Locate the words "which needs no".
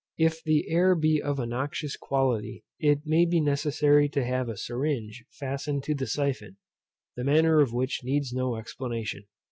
7.71-8.55